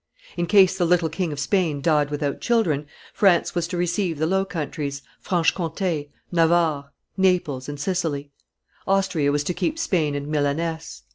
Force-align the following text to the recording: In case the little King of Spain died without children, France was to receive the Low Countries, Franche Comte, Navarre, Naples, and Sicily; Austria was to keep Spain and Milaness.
In 0.35 0.47
case 0.47 0.75
the 0.79 0.85
little 0.85 1.09
King 1.09 1.31
of 1.31 1.39
Spain 1.39 1.79
died 1.79 2.09
without 2.09 2.41
children, 2.41 2.87
France 3.13 3.53
was 3.53 3.67
to 3.67 3.77
receive 3.77 4.17
the 4.17 4.25
Low 4.25 4.45
Countries, 4.45 5.03
Franche 5.19 5.53
Comte, 5.53 6.09
Navarre, 6.31 6.89
Naples, 7.17 7.69
and 7.69 7.79
Sicily; 7.79 8.31
Austria 8.87 9.31
was 9.31 9.43
to 9.43 9.53
keep 9.53 9.77
Spain 9.77 10.15
and 10.15 10.25
Milaness. 10.25 11.03